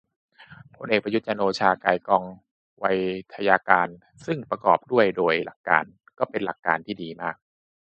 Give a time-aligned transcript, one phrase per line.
[0.75, 2.23] พลเอกประยุทธ์ จันทร์โอชา ไกลก้อง
[2.79, 2.85] ไว
[3.33, 3.87] ทยการ
[4.25, 5.83] ซึ่งประกอบด้วย โดยหลักการ
[6.19, 7.35] ก็เป็นหลักการที่ดีมาก